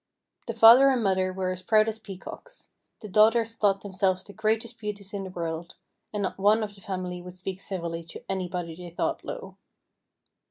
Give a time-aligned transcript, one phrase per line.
[0.47, 4.79] The father and mother were as proud as peacocks; the daughters thought themselves the greatest
[4.79, 5.75] beauties in the world,
[6.11, 9.57] and not one of the family would speak civilly to anybody they thought low.